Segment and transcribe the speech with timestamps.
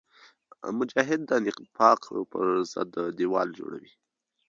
[0.77, 2.01] مجاهد د نفاق
[2.31, 3.91] پر ضد دیوال جوړوي.